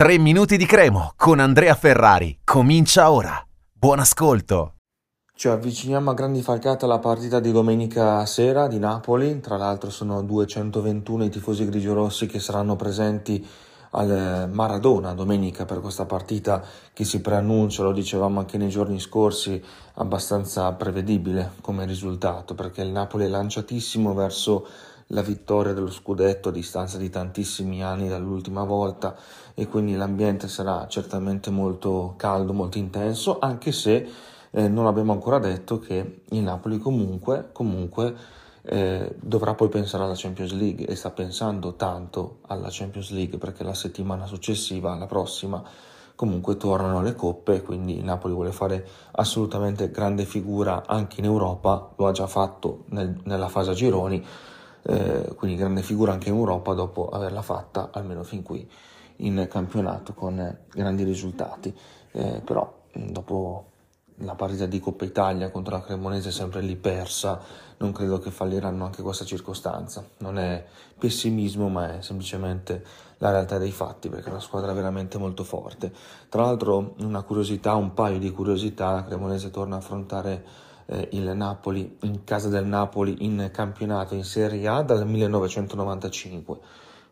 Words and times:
3 0.00 0.16
minuti 0.16 0.56
di 0.56 0.64
cremo 0.64 1.12
con 1.14 1.40
Andrea 1.40 1.74
Ferrari. 1.74 2.38
Comincia 2.42 3.10
ora. 3.10 3.38
Buon 3.70 3.98
ascolto. 3.98 4.76
Ci 5.34 5.46
avviciniamo 5.46 6.08
a 6.08 6.14
grandi 6.14 6.40
falcate 6.40 6.86
alla 6.86 6.98
partita 6.98 7.38
di 7.38 7.52
domenica 7.52 8.24
sera 8.24 8.66
di 8.66 8.78
Napoli. 8.78 9.40
Tra 9.40 9.58
l'altro 9.58 9.90
sono 9.90 10.22
221 10.22 11.24
i 11.24 11.28
tifosi 11.28 11.66
grigiorossi 11.66 12.24
che 12.24 12.38
saranno 12.38 12.76
presenti 12.76 13.46
al 13.90 14.48
Maradona 14.52 15.14
domenica 15.14 15.64
per 15.64 15.80
questa 15.80 16.04
partita 16.04 16.62
che 16.92 17.04
si 17.04 17.20
preannuncia, 17.20 17.82
lo 17.82 17.92
dicevamo 17.92 18.38
anche 18.38 18.58
nei 18.58 18.68
giorni 18.68 19.00
scorsi, 19.00 19.62
abbastanza 19.94 20.72
prevedibile 20.72 21.52
come 21.60 21.86
risultato 21.86 22.54
perché 22.54 22.82
il 22.82 22.90
Napoli 22.90 23.24
è 23.24 23.28
lanciatissimo 23.28 24.14
verso 24.14 24.66
la 25.12 25.22
vittoria 25.22 25.72
dello 25.72 25.90
scudetto 25.90 26.50
a 26.50 26.52
distanza 26.52 26.96
di 26.96 27.10
tantissimi 27.10 27.82
anni 27.82 28.08
dall'ultima 28.08 28.62
volta 28.62 29.16
e 29.54 29.66
quindi 29.66 29.94
l'ambiente 29.94 30.46
sarà 30.46 30.86
certamente 30.88 31.50
molto 31.50 32.14
caldo, 32.16 32.52
molto 32.52 32.78
intenso, 32.78 33.38
anche 33.40 33.72
se 33.72 34.08
eh, 34.50 34.68
non 34.68 34.86
abbiamo 34.86 35.12
ancora 35.12 35.38
detto 35.38 35.78
che 35.78 36.22
il 36.28 36.42
Napoli 36.42 36.78
comunque, 36.78 37.50
comunque 37.52 38.14
eh, 38.62 39.14
dovrà 39.20 39.54
poi 39.54 39.68
pensare 39.68 40.04
alla 40.04 40.14
Champions 40.16 40.52
League 40.52 40.86
e 40.86 40.94
sta 40.94 41.10
pensando 41.10 41.74
tanto 41.74 42.38
alla 42.46 42.68
Champions 42.70 43.10
League 43.10 43.38
perché 43.38 43.64
la 43.64 43.74
settimana 43.74 44.26
successiva, 44.26 44.94
la 44.96 45.06
prossima, 45.06 45.62
comunque 46.14 46.56
tornano 46.56 47.00
le 47.00 47.14
coppe, 47.14 47.62
quindi 47.62 48.02
Napoli 48.02 48.34
vuole 48.34 48.52
fare 48.52 48.86
assolutamente 49.12 49.90
grande 49.90 50.24
figura 50.24 50.84
anche 50.86 51.20
in 51.20 51.26
Europa, 51.26 51.92
lo 51.96 52.06
ha 52.06 52.12
già 52.12 52.26
fatto 52.26 52.84
nel, 52.88 53.18
nella 53.24 53.48
fase 53.48 53.70
a 53.70 53.74
gironi 53.74 54.24
eh, 54.82 55.34
quindi 55.36 55.56
grande 55.56 55.82
figura 55.82 56.12
anche 56.12 56.28
in 56.28 56.36
Europa 56.36 56.72
dopo 56.74 57.08
averla 57.08 57.42
fatta 57.42 57.90
almeno 57.92 58.22
fin 58.22 58.42
qui 58.42 58.68
in 59.16 59.46
campionato 59.50 60.14
con 60.14 60.58
grandi 60.70 61.04
risultati. 61.04 61.74
Eh, 62.12 62.40
però 62.44 62.80
dopo 62.92 63.66
la 64.22 64.34
partita 64.34 64.66
di 64.66 64.80
Coppa 64.80 65.04
Italia 65.04 65.50
contro 65.50 65.76
la 65.76 65.82
Cremonese 65.82 66.30
sempre 66.30 66.60
lì 66.60 66.76
persa, 66.76 67.40
non 67.78 67.92
credo 67.92 68.18
che 68.18 68.30
falliranno 68.30 68.84
anche 68.84 69.02
questa 69.02 69.24
circostanza. 69.24 70.04
Non 70.18 70.38
è 70.38 70.64
pessimismo, 70.98 71.68
ma 71.68 71.98
è 71.98 72.02
semplicemente 72.02 72.84
la 73.18 73.30
realtà 73.30 73.58
dei 73.58 73.72
fatti, 73.72 74.08
perché 74.08 74.28
è 74.28 74.30
una 74.30 74.40
squadra 74.40 74.72
veramente 74.72 75.18
molto 75.18 75.44
forte. 75.44 75.92
Tra 76.28 76.42
l'altro, 76.42 76.94
una 76.98 77.22
curiosità, 77.22 77.74
un 77.74 77.94
paio 77.94 78.18
di 78.18 78.30
curiosità, 78.30 78.92
la 78.92 79.04
Cremonese 79.04 79.50
torna 79.50 79.76
a 79.76 79.78
affrontare 79.78 80.44
eh, 80.86 81.08
il 81.12 81.34
Napoli 81.34 81.98
in 82.02 82.24
casa 82.24 82.48
del 82.48 82.66
Napoli 82.66 83.24
in 83.24 83.50
campionato 83.52 84.14
in 84.14 84.24
Serie 84.24 84.66
A 84.68 84.82
dal 84.82 85.06
1995 85.06 86.58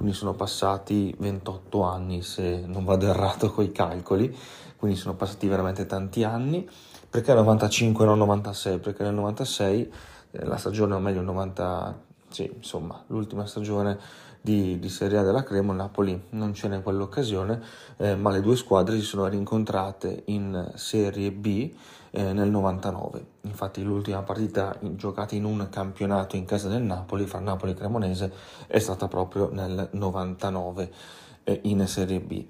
quindi 0.00 0.16
sono 0.16 0.32
passati 0.32 1.14
28 1.18 1.82
anni 1.82 2.22
se 2.22 2.64
non 2.64 2.86
vado 2.86 3.06
errato 3.06 3.52
con 3.52 3.64
i 3.64 3.70
calcoli. 3.70 4.34
Quindi 4.76 4.96
sono 4.96 5.14
passati 5.14 5.46
veramente 5.46 5.84
tanti 5.84 6.24
anni. 6.24 6.66
Perché 7.10 7.34
95 7.34 8.02
e 8.02 8.06
non 8.06 8.16
96 8.16 8.78
perché 8.78 9.02
nel 9.02 9.12
96 9.12 9.92
eh, 10.30 10.44
la 10.46 10.56
stagione 10.56 10.94
o 10.94 11.00
meglio 11.00 11.18
il 11.18 11.26
90 11.26 12.02
sì, 12.30 12.50
insomma 12.54 13.02
l'ultima 13.08 13.46
stagione 13.46 13.98
di, 14.40 14.78
di 14.78 14.88
Serie 14.88 15.18
A 15.18 15.22
della 15.22 15.42
Cremo, 15.42 15.72
Napoli 15.72 16.18
non 16.30 16.52
c'era 16.52 16.74
in 16.74 16.82
quell'occasione, 16.82 17.60
eh, 17.98 18.16
ma 18.16 18.30
le 18.30 18.40
due 18.40 18.56
squadre 18.56 18.96
si 18.96 19.04
sono 19.04 19.26
rincontrate 19.26 20.22
in 20.26 20.72
Serie 20.76 21.30
B 21.30 21.72
eh, 22.10 22.32
nel 22.32 22.48
99. 22.48 23.26
Infatti 23.42 23.82
l'ultima 23.82 24.22
partita 24.22 24.76
giocata 24.80 25.34
in 25.34 25.44
un 25.44 25.68
campionato 25.70 26.36
in 26.36 26.44
casa 26.44 26.68
del 26.68 26.82
Napoli, 26.82 27.26
fra 27.26 27.40
Napoli 27.40 27.72
e 27.72 27.74
Cremonese, 27.74 28.32
è 28.66 28.78
stata 28.78 29.08
proprio 29.08 29.50
nel 29.52 29.88
99 29.92 30.92
eh, 31.44 31.60
in 31.64 31.86
Serie 31.86 32.20
B. 32.20 32.46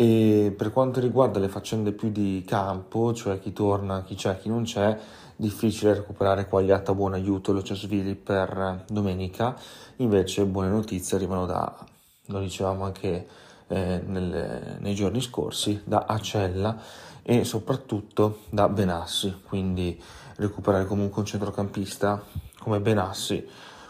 E 0.00 0.54
per 0.56 0.72
quanto 0.72 1.00
riguarda 1.00 1.40
le 1.40 1.48
faccende 1.48 1.90
più 1.90 2.12
di 2.12 2.44
campo, 2.46 3.12
cioè 3.12 3.40
chi 3.40 3.52
torna, 3.52 4.04
chi 4.04 4.14
c'è, 4.14 4.38
chi 4.38 4.48
non 4.48 4.62
c'è, 4.62 4.96
difficile 5.34 5.94
recuperare 5.94 6.46
quagliata 6.46 6.94
buon 6.94 7.14
aiuto 7.14 7.50
Lociasvili 7.50 8.14
per 8.14 8.84
domenica, 8.88 9.56
invece 9.96 10.44
buone 10.44 10.68
notizie 10.68 11.16
arrivano 11.16 11.46
da, 11.46 11.84
lo 12.26 12.38
dicevamo 12.38 12.84
anche 12.84 13.26
eh, 13.66 14.00
nelle, 14.06 14.76
nei 14.78 14.94
giorni 14.94 15.20
scorsi, 15.20 15.80
da 15.82 16.04
Acella 16.06 16.80
e 17.22 17.42
soprattutto 17.42 18.42
da 18.50 18.68
Benassi, 18.68 19.40
quindi 19.48 20.00
recuperare 20.36 20.86
comunque 20.86 21.22
un 21.22 21.26
centrocampista 21.26 22.22
come 22.60 22.78
Benassi 22.78 23.44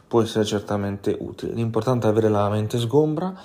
può 0.07 0.23
essere 0.23 0.47
certamente 0.47 1.15
utile. 1.21 1.53
L'importante 1.53 2.07
è 2.07 2.11
avere 2.11 2.31
la 2.31 2.49
mente 2.49 2.79
sgombra, 2.79 3.39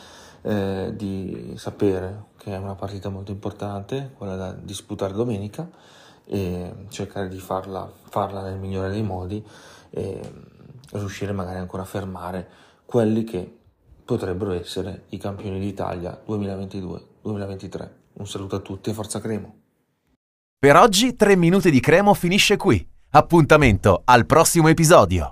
eh, 0.43 0.93
di 0.95 1.53
sapere 1.57 2.25
che 2.37 2.53
è 2.53 2.57
una 2.57 2.75
partita 2.75 3.09
molto 3.09 3.31
importante, 3.31 4.11
quella 4.17 4.35
da 4.35 4.51
disputare 4.53 5.13
domenica, 5.13 5.69
e 6.25 6.73
cercare 6.89 7.27
di 7.27 7.39
farla, 7.39 7.91
farla 8.09 8.43
nel 8.43 8.57
migliore 8.57 8.89
dei 8.89 9.03
modi 9.03 9.43
e 9.89 10.21
riuscire 10.91 11.31
magari 11.31 11.59
ancora 11.59 11.83
a 11.83 11.85
fermare 11.85 12.47
quelli 12.85 13.23
che 13.23 13.59
potrebbero 14.05 14.51
essere 14.51 15.05
i 15.09 15.17
campioni 15.17 15.59
d'Italia 15.59 16.21
2022-2023. 16.27 17.89
Un 18.13 18.27
saluto 18.27 18.57
a 18.57 18.59
tutti 18.59 18.89
e 18.89 18.93
forza 18.93 19.19
Cremo! 19.19 19.61
Per 20.59 20.75
oggi 20.75 21.15
3 21.15 21.35
minuti 21.35 21.71
di 21.71 21.79
Cremo 21.79 22.13
finisce 22.13 22.57
qui. 22.57 22.85
Appuntamento 23.11 24.01
al 24.05 24.25
prossimo 24.25 24.69
episodio. 24.69 25.31